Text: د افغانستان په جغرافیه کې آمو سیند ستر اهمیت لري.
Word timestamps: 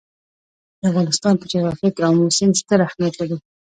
د 0.79 0.81
افغانستان 0.91 1.33
په 1.37 1.45
جغرافیه 1.51 1.89
کې 1.95 2.01
آمو 2.07 2.35
سیند 2.37 2.55
ستر 2.61 2.79
اهمیت 2.83 3.13
لري. 3.17 3.37